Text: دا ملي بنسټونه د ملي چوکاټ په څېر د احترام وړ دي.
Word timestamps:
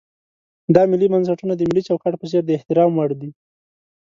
دا 0.75 0.81
ملي 0.91 1.07
بنسټونه 1.13 1.53
د 1.55 1.61
ملي 1.69 1.81
چوکاټ 1.87 2.13
په 2.19 2.25
څېر 2.31 2.43
د 2.45 2.49
احترام 2.57 2.91
وړ 2.95 3.09
دي. 3.21 3.29